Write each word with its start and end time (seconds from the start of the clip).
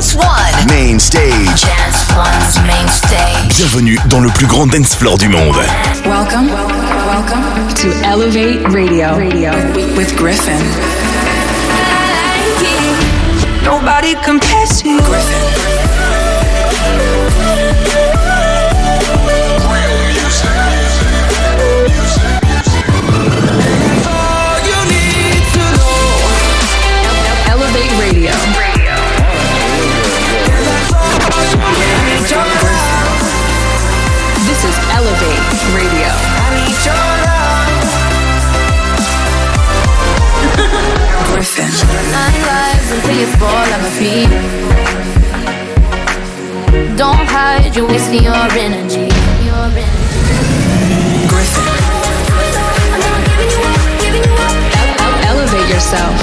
Dance 0.00 0.14
One. 0.14 0.66
Main 0.66 0.98
stage. 0.98 1.60
Dance 1.60 2.08
One's 2.16 2.58
main 2.66 2.88
stage. 2.88 3.54
Bienvenue 3.58 3.98
dans 4.08 4.20
le 4.20 4.30
plus 4.30 4.46
grand 4.46 4.66
dance 4.66 4.96
floor 4.96 5.18
du 5.18 5.28
monde. 5.28 5.54
Welcome, 6.06 6.46
welcome 7.06 7.44
to 7.74 7.88
Elevate 8.02 8.66
Radio, 8.72 9.14
Radio 9.14 9.50
with 9.98 10.16
Griffin. 10.16 10.56
Nobody 13.62 14.14
compares 14.24 14.80
to 14.80 14.88
you. 14.88 15.00
Griffin. 15.02 15.49
Lives 43.10 43.22
you 43.22 43.26
fall 43.38 43.48
on 43.48 43.82
my 43.82 43.90
feet. 43.98 44.30
Don't 46.96 47.26
hide, 47.26 47.74
you're 47.74 47.88
wasting 47.88 48.22
your 48.22 48.34
energy. 48.34 49.10
Your 49.44 49.66
energy. 49.84 51.26
Gryffin. 51.26 51.66
Elevate 55.26 55.68
yourself. 55.68 56.14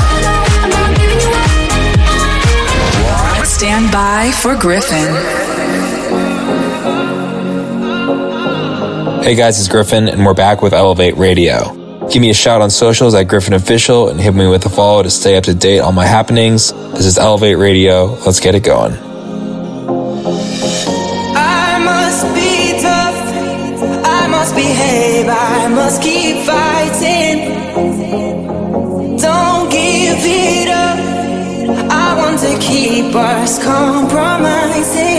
Stand 3.45 3.91
by 3.91 4.31
for 4.31 4.55
Gryffin. 4.55 5.11
Hey 9.23 9.35
guys, 9.35 9.59
it's 9.59 9.67
Gryffin, 9.67 10.09
and 10.09 10.25
we're 10.25 10.33
back 10.33 10.61
with 10.61 10.71
Elevate 10.71 11.17
Radio. 11.17 11.77
Give 12.09 12.21
me 12.21 12.29
a 12.29 12.33
shout 12.33 12.61
on 12.61 12.69
socials 12.69 13.13
at 13.15 13.27
Gryffin 13.27 13.53
Official 13.53 14.07
and 14.07 14.17
hit 14.17 14.33
me 14.33 14.47
with 14.47 14.65
a 14.65 14.69
follow 14.69 15.03
to 15.03 15.09
stay 15.09 15.35
up 15.35 15.43
to 15.43 15.53
date 15.53 15.81
on 15.81 15.93
my 15.93 16.05
happenings. 16.05 16.71
This 16.97 17.05
is 17.05 17.19
Elevate 17.19 17.59
Radio. 17.59 18.15
Let's 18.25 18.39
get 18.39 18.55
it 18.55 18.63
going. 18.63 18.93
I 21.37 21.77
must 21.77 22.25
be 22.33 22.81
tough. 22.81 23.15
I 24.03 24.27
must 24.27 24.55
behave. 24.55 25.27
I 25.29 25.67
must 25.67 26.01
keep 26.01 26.43
fighting. 26.43 27.53
Don't 29.17 29.69
give 29.69 30.25
it 30.25 30.69
up. 30.69 30.97
I 31.91 32.15
want 32.17 32.39
to 32.39 32.57
keep 32.57 33.13
us 33.13 33.63
compromising. 33.63 35.16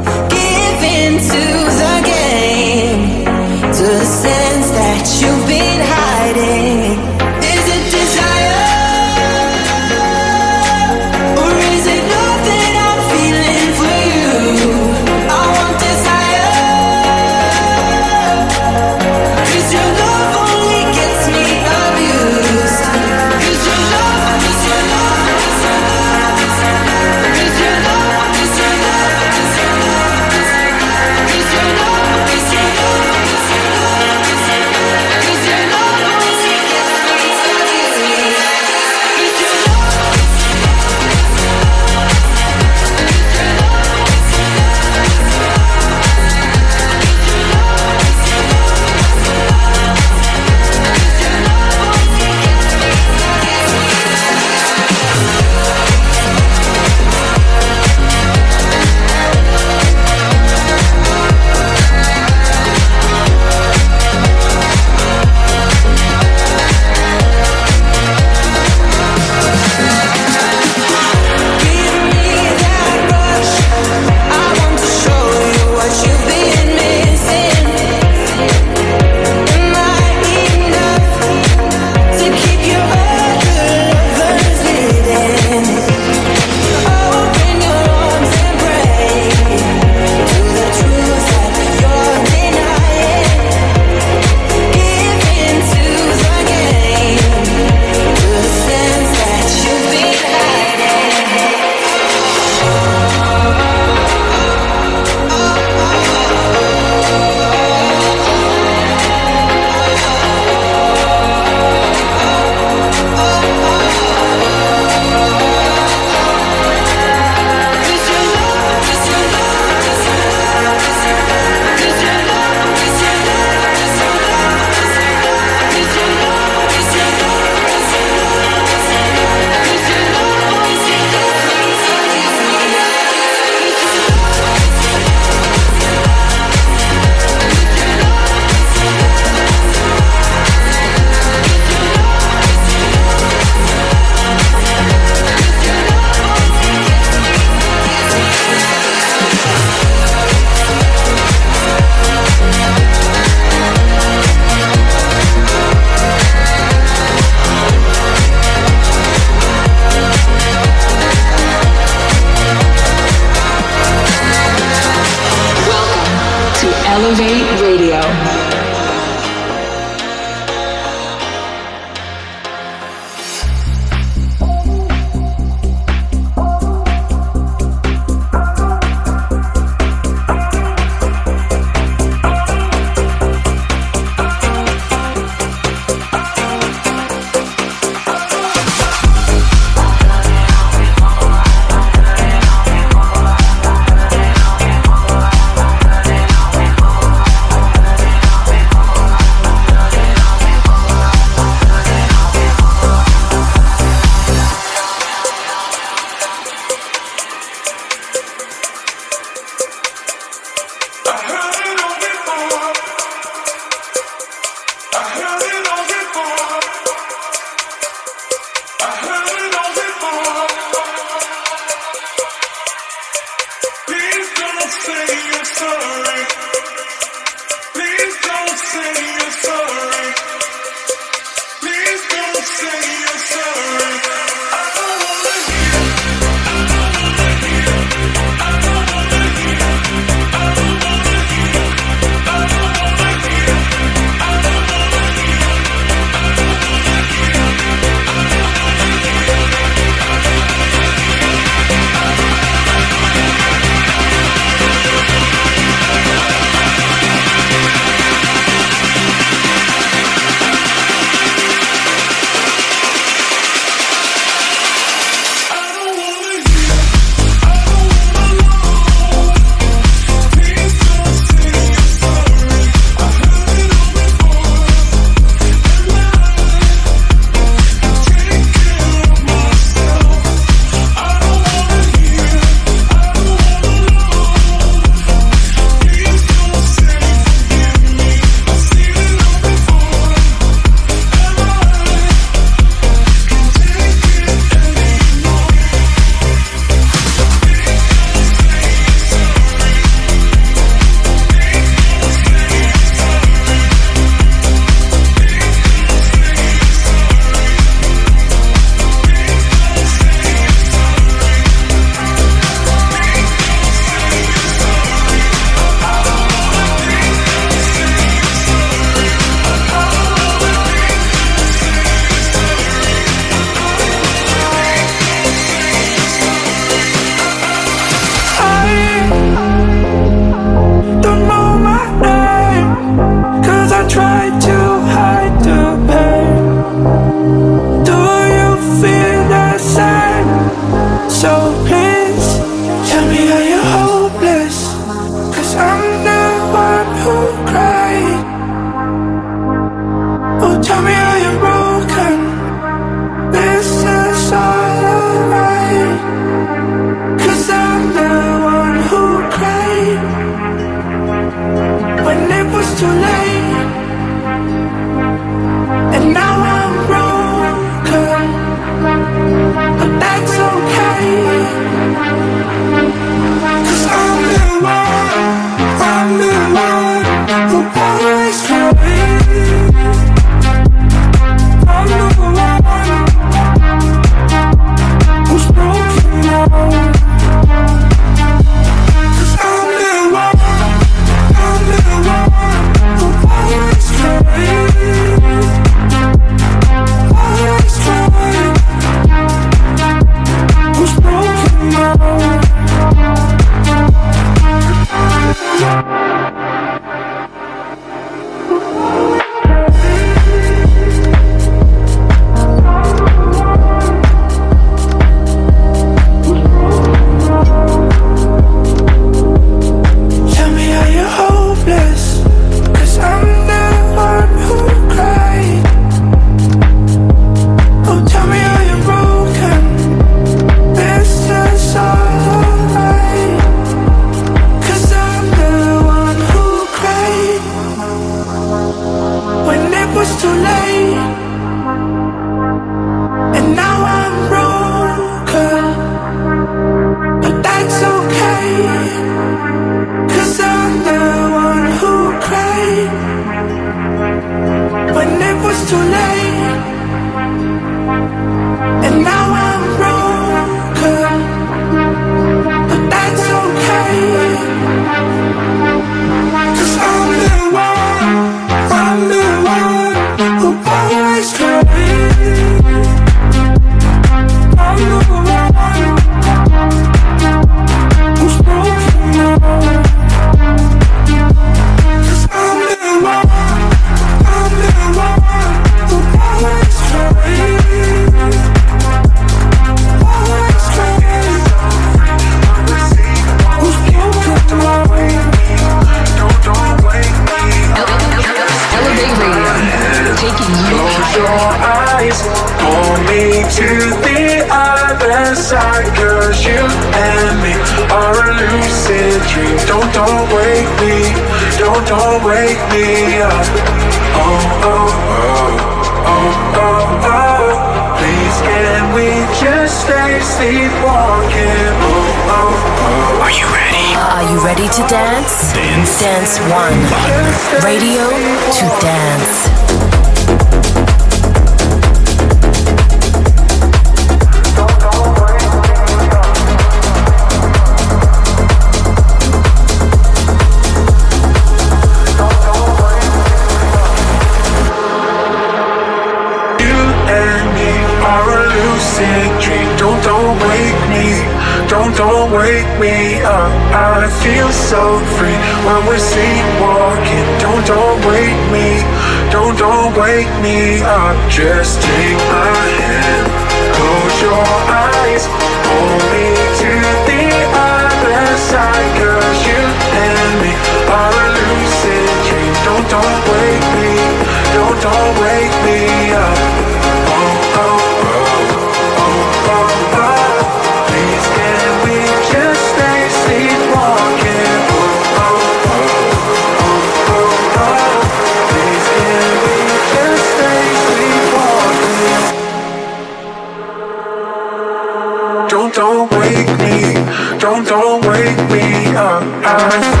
Don't, 595.51 595.73
don't 595.73 596.11
wake 596.11 596.47
me 596.59 596.93
Don't 597.39 597.67
don't 597.67 598.05
wake 598.05 598.49
me 598.49 598.95
up. 598.95 600.00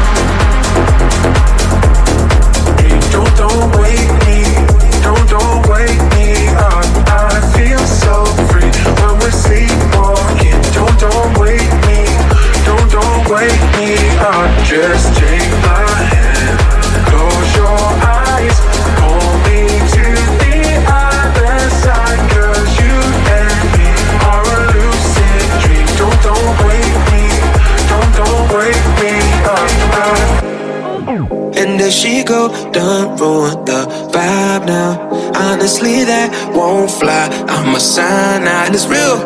Ruin 32.79 33.65
the 33.65 33.85
vibe 34.13 34.65
now. 34.65 34.97
Honestly, 35.35 36.03
that 36.05 36.29
won't 36.55 36.91
fly. 36.91 37.27
I'm 37.49 37.75
a 37.75 37.79
sign 37.79 38.45
now, 38.45 38.65
and 38.65 38.73
it's 38.73 38.87
real, 38.87 39.17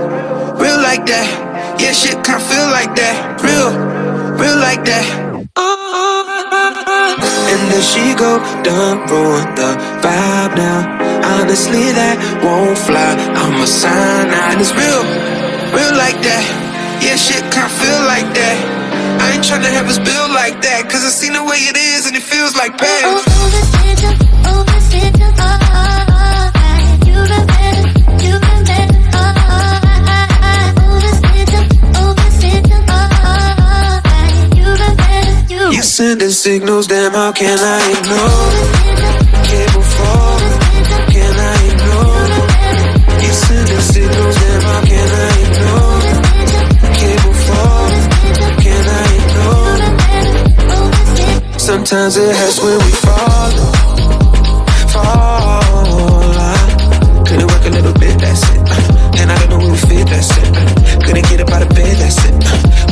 real 0.58 0.80
like 0.82 1.06
that. 1.06 1.28
Yeah, 1.80 1.92
shit 1.92 2.24
can't 2.24 2.42
feel 2.42 2.68
like 2.72 2.96
that. 2.96 3.42
Real, 3.44 3.70
real 4.42 4.58
like 4.58 4.84
that. 4.86 5.06
Oh. 5.56 5.75
And 7.46 7.72
there 7.72 7.86
she 7.86 8.16
go, 8.18 8.42
done 8.66 9.06
ruin 9.08 9.48
the 9.56 9.78
vibe 10.02 10.58
now. 10.58 10.80
Honestly, 11.38 11.94
that 11.94 12.18
won't 12.42 12.78
fly. 12.78 13.14
I'm 13.38 13.62
a 13.62 13.68
sign 13.68 14.34
now, 14.34 14.52
and 14.52 14.60
it's 14.60 14.74
real, 14.74 15.04
real 15.72 15.94
like 15.94 16.18
that. 16.25 16.44
Yeah, 17.06 17.16
shit 17.16 17.46
can't 17.54 17.70
feel 17.70 18.02
like 18.10 18.25
that. 18.34 18.58
I 19.22 19.38
ain't 19.38 19.46
tryna 19.46 19.70
have 19.78 19.86
us 19.86 20.02
build 20.02 20.32
like 20.34 20.58
that, 20.66 20.90
cause 20.90 21.06
I 21.06 21.14
seen 21.14 21.34
the 21.34 21.45
way 21.56 21.64
it 21.72 21.78
is 21.78 22.06
and 22.08 22.16
it 22.16 22.24
feels 22.24 22.56
like 22.56 22.78
bad. 22.78 23.06
You 35.76 35.82
sending 35.82 36.30
signals, 36.30 36.88
damn, 36.88 37.12
how 37.14 37.32
can 37.32 37.60
I 37.60 37.80
ignore? 37.96 38.48
Cable 39.50 39.86
fall, 39.96 40.40
can 41.14 41.36
I 41.52 41.58
ignore? 41.72 42.26
You're 43.24 43.40
sending 43.48 43.84
signals, 43.94 44.35
Sometimes 51.75 52.15
it 52.15 52.34
hurts 52.34 52.60
when 52.63 52.79
we 52.88 52.91
fall, 53.03 53.51
fall. 54.96 56.32
I 56.39 56.55
couldn't 57.27 57.51
work 57.51 57.65
a 57.67 57.70
little 57.70 57.91
bit, 58.00 58.15
that's 58.15 58.48
it. 58.48 58.63
And 59.20 59.27
I 59.29 59.36
don't 59.44 59.50
know 59.50 59.60
where 59.60 59.75
we 59.75 59.77
fit, 59.84 60.08
that's 60.08 60.32
it. 60.39 60.55
Couldn't 61.03 61.27
get 61.27 61.41
up 61.44 61.51
out 61.51 61.67
of 61.67 61.70
bed, 61.75 62.00
that's 62.00 62.15
it. 62.32 62.34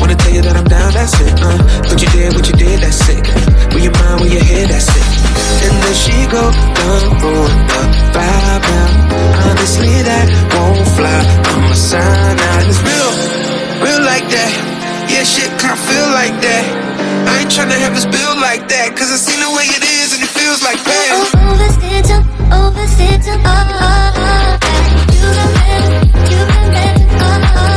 Wanna 0.03 0.15
tell 0.19 0.33
you 0.35 0.41
that 0.43 0.57
I'm 0.59 0.67
down, 0.67 0.91
that's 0.91 1.15
it. 1.15 1.31
Uh, 1.31 1.63
But 1.87 1.95
you 2.03 2.09
did 2.11 2.35
what 2.35 2.43
you 2.43 2.55
did, 2.59 2.83
that's 2.83 3.07
it. 3.07 3.23
Where 3.71 3.83
your 3.87 3.95
mind, 4.03 4.19
where 4.19 4.33
your 4.35 4.43
head, 4.43 4.67
that's 4.67 4.91
it. 4.91 5.07
And 5.63 5.73
then 5.79 5.95
she 5.95 6.15
go, 6.27 6.43
done, 6.51 7.07
ruin 7.23 7.55
the 7.71 7.81
vibe 8.11 8.63
now. 8.67 9.47
Honestly, 9.47 9.95
that 10.03 10.27
won't 10.51 10.83
fly. 10.99 11.23
I'm 11.55 11.71
a 11.71 11.73
sign 11.73 12.35
now, 12.35 12.67
it's 12.67 12.83
real, 12.83 13.11
real 13.79 14.03
like 14.03 14.27
that. 14.27 14.51
Yeah, 15.07 15.23
shit 15.23 15.55
can't 15.55 15.79
feel 15.79 16.09
like 16.19 16.35
that. 16.43 16.92
I 17.33 17.39
ain't 17.41 17.49
tryna 17.49 17.77
have 17.81 17.97
us 17.97 18.05
build 18.05 18.37
like 18.37 18.69
that, 18.69 18.93
cause 18.95 19.09
I 19.09 19.17
seen 19.17 19.41
the 19.41 19.49
way 19.57 19.65
it 19.65 19.81
is 19.81 20.13
and 20.13 20.21
it 20.21 20.29
feels 20.29 20.61
like 20.61 20.77
bad. 20.85 21.17
You 25.09 25.25
the 25.33 25.45
man, 25.57 25.89
you 26.29 26.41
the 26.45 26.61
man, 26.69 26.93
oh, 27.17 27.41
oh, 27.57 27.73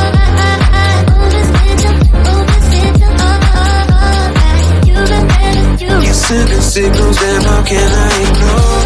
sending 6.13 6.61
signals, 6.61 7.17
damn, 7.17 7.41
how 7.41 7.63
can 7.63 7.89
I 7.89 8.09
ignore? 8.29 8.76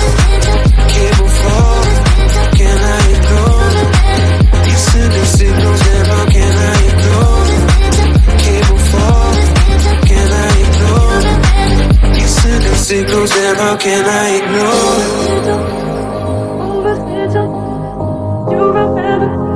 Sending 12.91 13.07
signals, 13.07 13.29
damn, 13.31 13.55
how 13.55 13.77
can 13.77 14.05
I 14.05 14.29
ignore? 14.39 14.99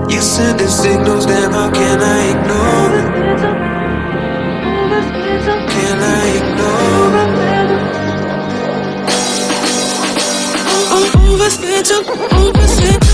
You 0.09 0.21
sending 0.21 0.67
signals, 0.67 1.25
damn, 1.25 1.51
how 1.51 1.69
can 1.71 2.01
I 2.01 2.29
ignore? 2.31 2.91
Can 5.73 5.99
I 6.01 6.27
ignore? 6.39 7.25
Overschedule, 11.27 12.05
overschedule. 12.39 13.04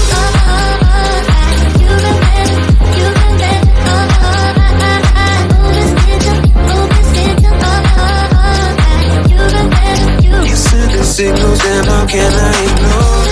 How 11.85 12.05
can 12.07 12.33
I 12.33 12.53
ignore? 12.67 13.25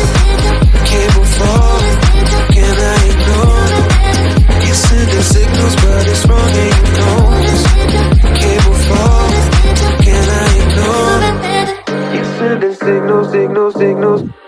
Cable 0.89 1.27
fall, 1.37 1.79
can 2.55 2.75
I 2.79 2.97
ignore? 3.11 3.71
You 4.65 4.73
sending 4.73 5.25
signals, 5.35 5.75
but 5.75 6.07
it's 6.07 6.25
wrong, 6.27 6.53
and 6.63 6.73
you 6.75 6.93
know. 6.97 7.21
Cable 8.41 8.77
fall, 8.87 9.29
can 10.05 10.25
I 10.29 10.47
ignore? 10.63 11.21
You 12.15 12.23
sending 12.37 12.73
signals, 12.73 13.31
signals, 13.31 13.73
signals. 13.75 14.38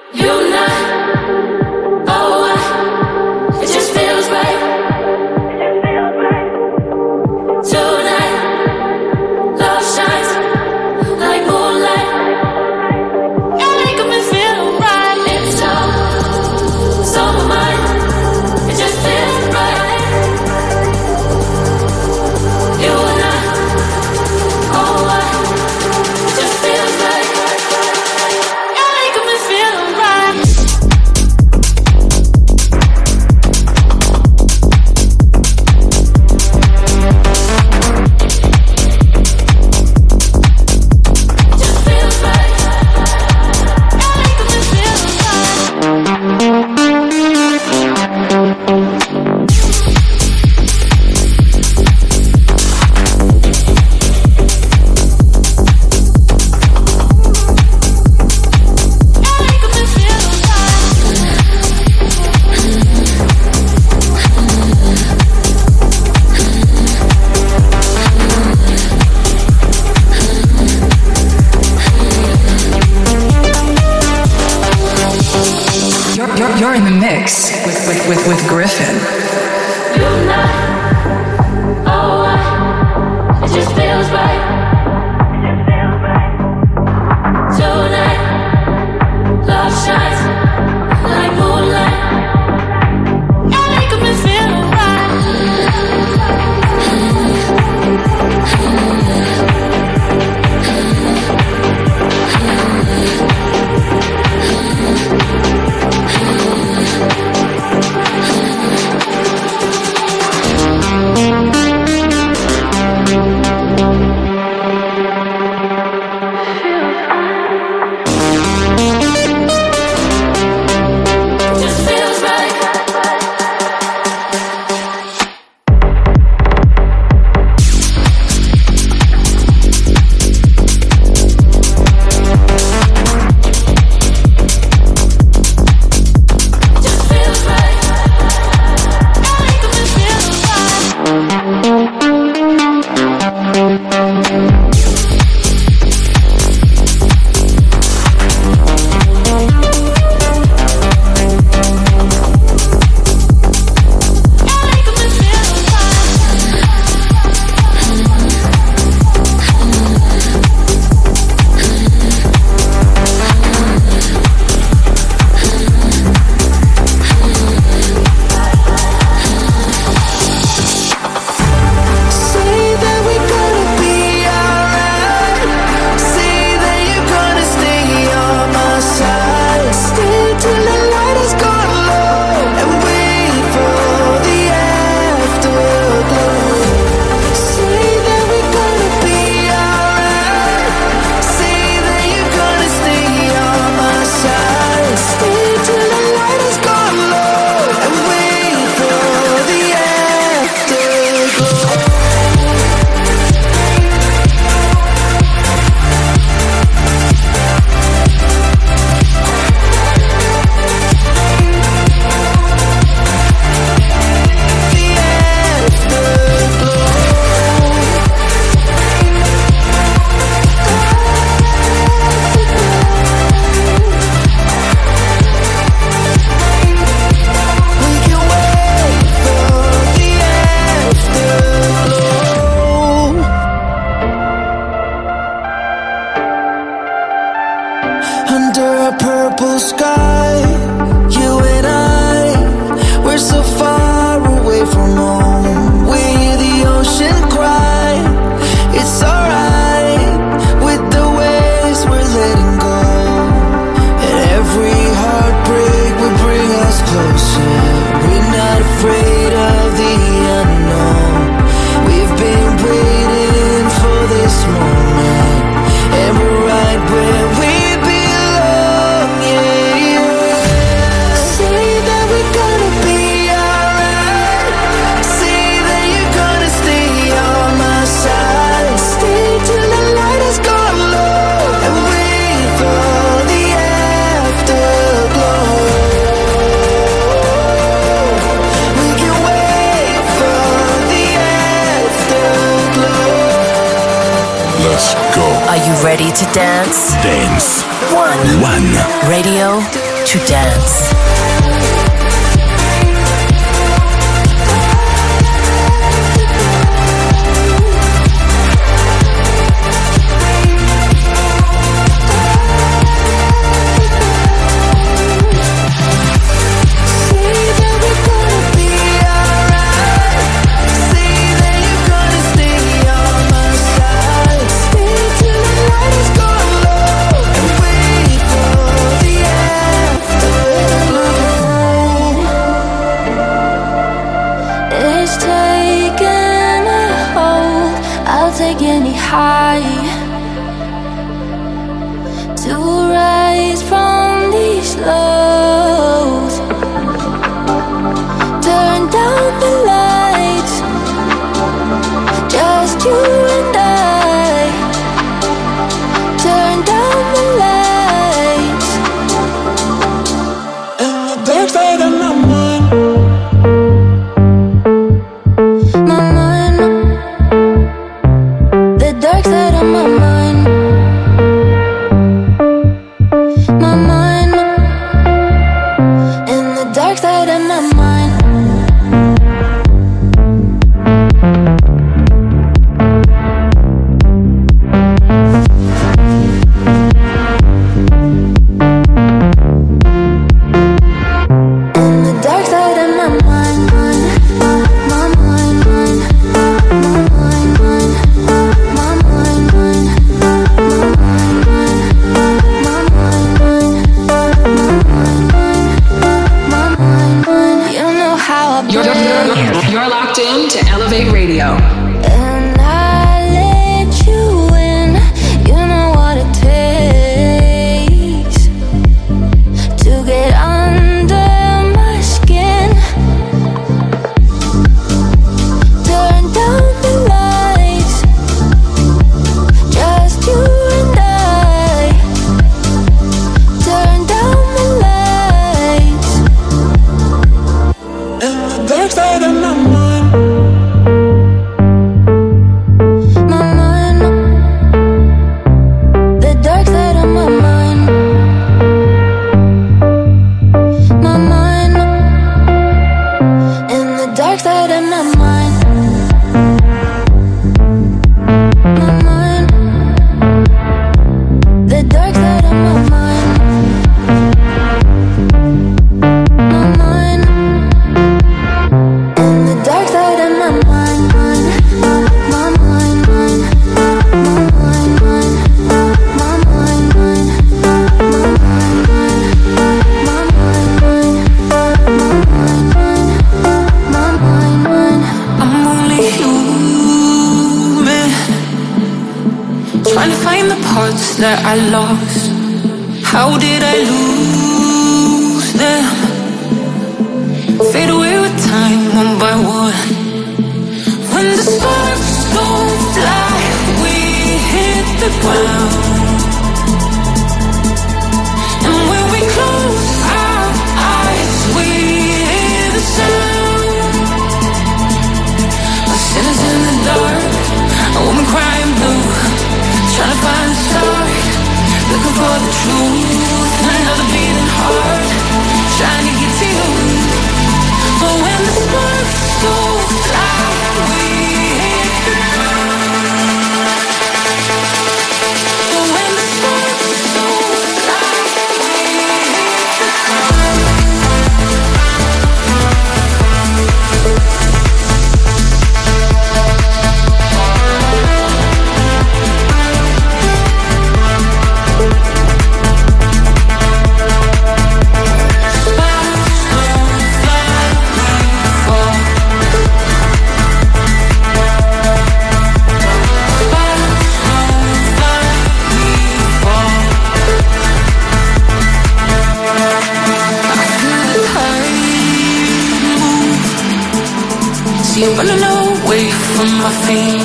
running 575.10 575.42
away 575.42 576.04
from 576.36 576.50
my 576.62 576.72
feet. 576.86 577.22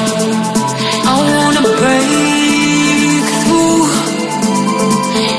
I 1.05 1.15
wanna 1.37 1.63
break 1.81 3.25
through. 3.43 3.85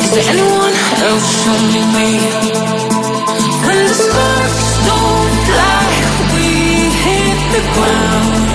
Is 0.03 0.11
there 0.13 0.27
anyone 0.33 0.75
else 1.07 1.31
only 1.55 1.83
me? 1.95 2.09
When 3.65 3.79
the 3.89 3.95
sparks 4.03 4.67
don't 4.89 5.33
fly, 5.47 5.85
we 6.33 6.47
hit 7.03 7.39
the 7.55 7.63
ground. 7.73 8.46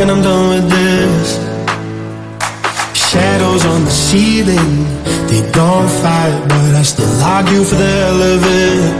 and 0.00 0.10
I'm 0.10 0.22
done 0.22 0.48
with 0.50 0.68
this. 0.68 1.28
Shadows 2.94 3.64
on 3.64 3.84
the 3.84 3.90
ceiling, 3.90 4.84
they 5.28 5.40
don't 5.52 5.88
fight, 6.02 6.36
but 6.48 6.74
I 6.74 6.82
still 6.82 7.08
argue 7.22 7.64
for 7.64 7.76
the 7.76 7.92
hell 8.02 8.22
of 8.34 8.42
it. 8.44 8.92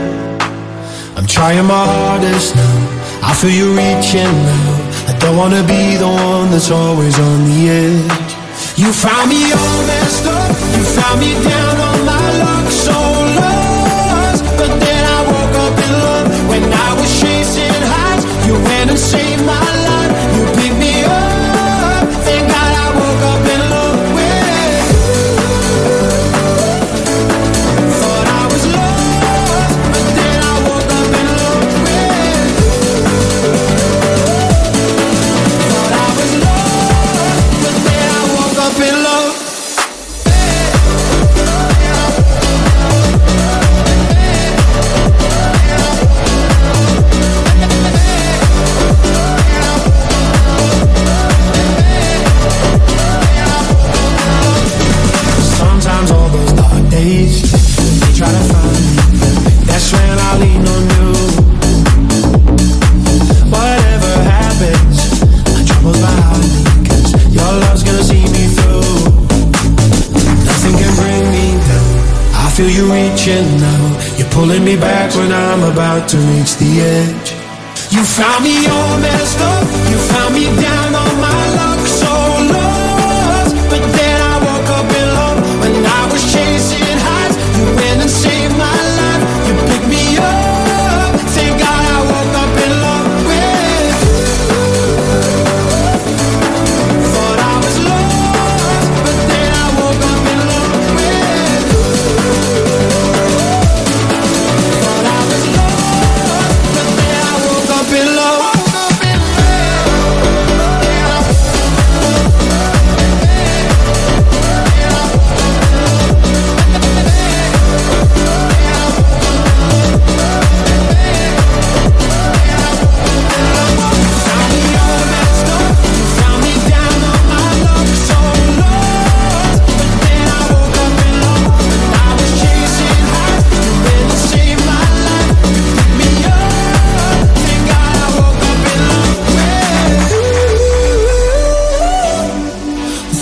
I'm 1.17 1.27
trying 1.27 1.65
my 1.65 1.85
hardest 1.93 2.55
now. 2.55 2.77
I 3.21 3.33
feel 3.39 3.51
you 3.51 3.69
reaching 3.77 4.25
out. 4.25 4.81
I 5.11 5.13
don't 5.19 5.37
wanna 5.37 5.61
be 5.63 5.97
the 5.97 6.07
one 6.07 6.49
that's 6.49 6.71
always 6.71 7.17
on 7.19 7.37
the 7.49 7.59
edge. 7.85 8.31
You 8.75 8.91
found 8.91 9.29
me 9.29 9.41
all 9.53 9.79
messed 9.91 10.25
up. 10.25 10.49
You 10.77 10.83
found 10.97 11.19
me 11.19 11.31
down 11.51 11.75
on 11.89 11.97
my 12.11 12.25
luck, 12.41 12.67
so 12.71 12.97
lost. 13.37 14.43
But 14.59 14.71
then 14.81 15.01
I 15.15 15.19
woke 15.29 15.55
up 15.65 15.75
in 15.85 15.91
love 16.05 16.27
when 16.49 16.63
I 16.73 16.89
was 16.99 17.09
chasing 17.21 17.81
highs. 17.93 18.23
You 18.47 18.53
went 18.53 18.89
and 18.89 18.99
saved 18.99 19.45
my. 19.45 19.66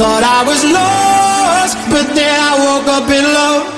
Thought 0.06 0.22
I 0.22 0.46
was 0.46 0.62
lost, 0.70 1.78
but 1.90 2.06
then 2.14 2.38
I 2.38 2.54
woke 2.62 2.88
up 2.94 3.10
in 3.10 3.26
love. 3.26 3.75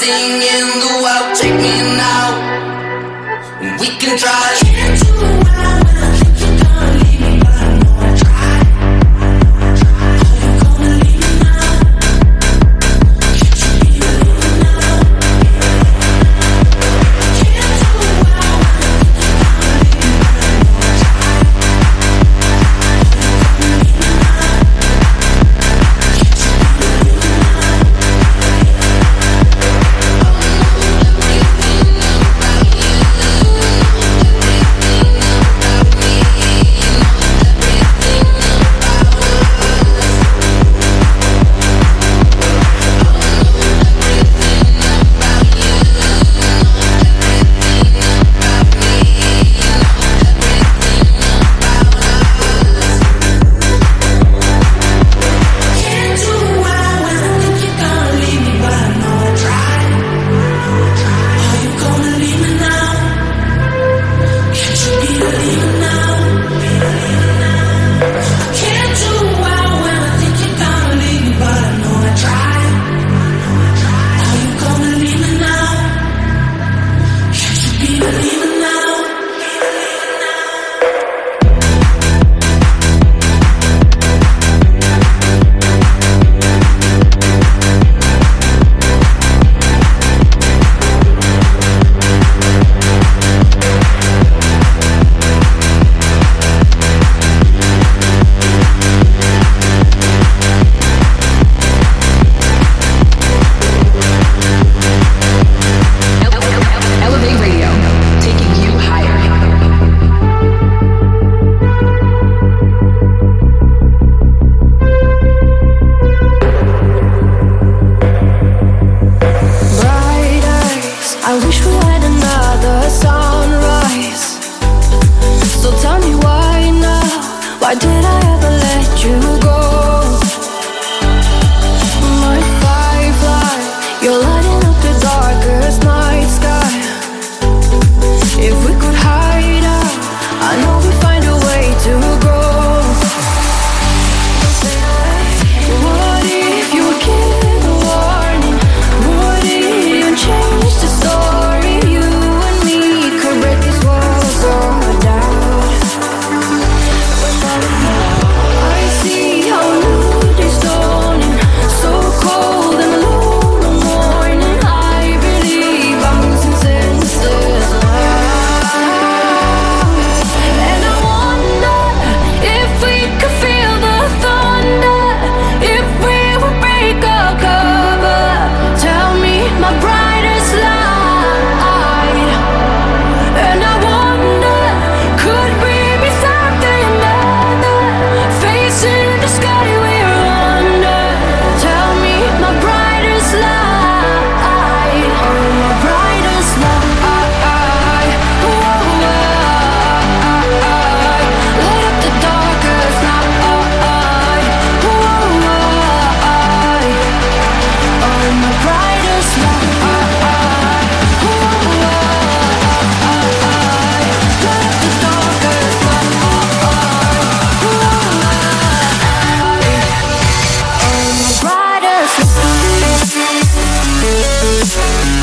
Sing 0.00 0.40
in 0.40 0.66
the 0.80 1.00
wild, 1.02 1.36
take 1.36 1.52
me 1.52 1.76
now. 1.98 3.78
We 3.78 3.88
can 3.98 4.16
try. 4.16 4.69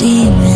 Can 0.00 0.49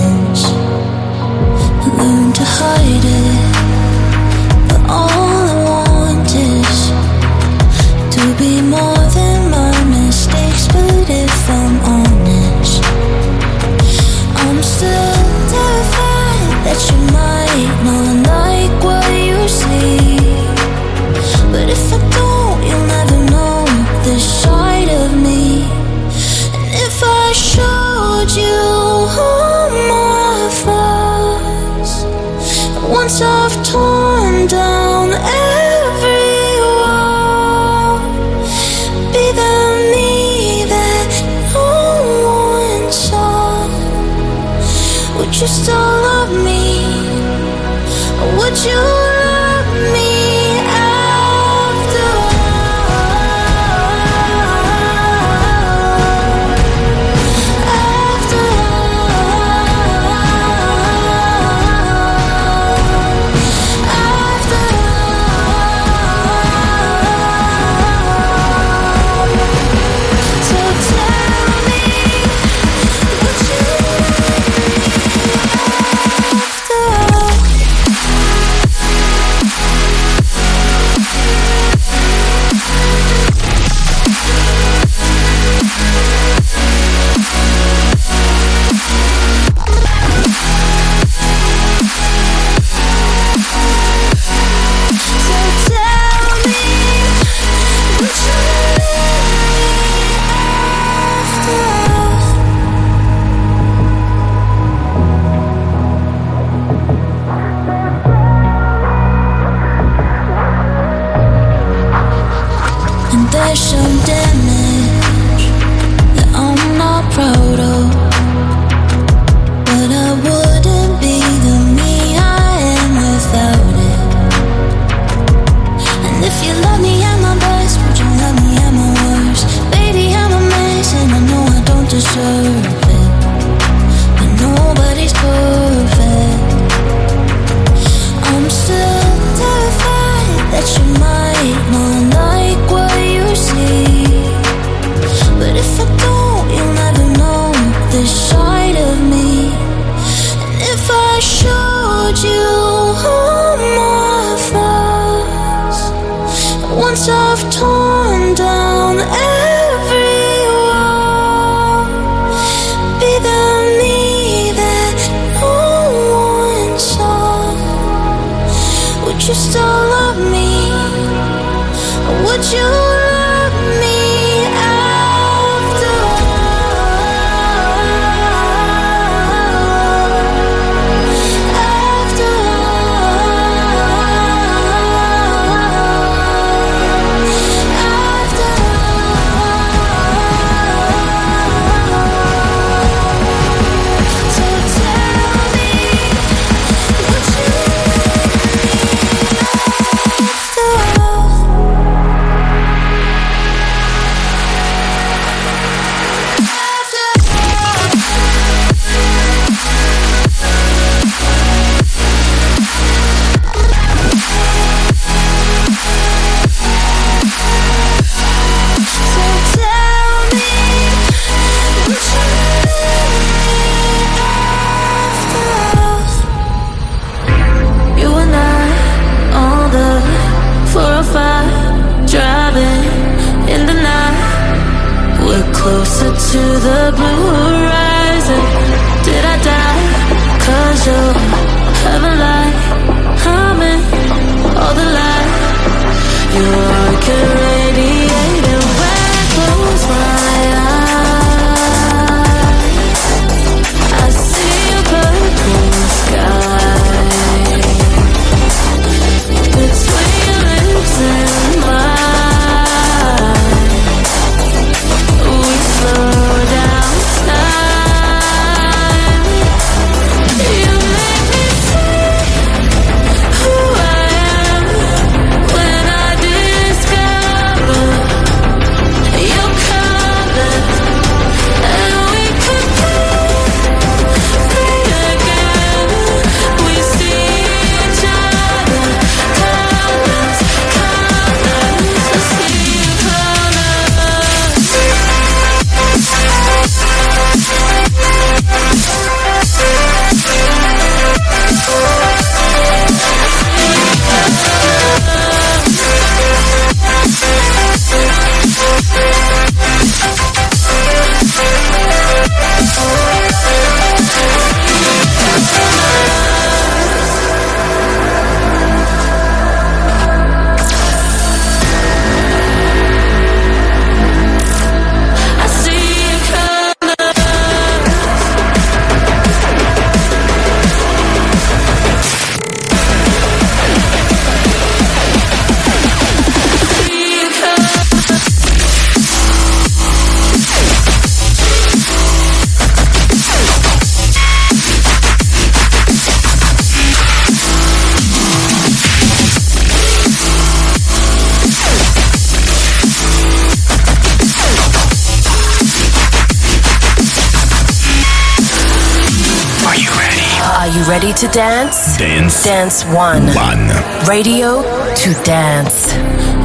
Dance. 361.98 362.42
Dance 362.42 362.84
One. 362.86 363.22
One. 363.34 363.68
Radio 364.08 364.62
to 364.94 365.12
dance. 365.22 365.92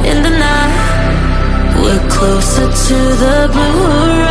In 0.06 0.22
the 0.22 0.30
night, 0.30 1.74
we're 1.82 2.08
closer 2.08 2.66
to 2.70 2.94
the 2.94 3.48
blue 3.52 4.29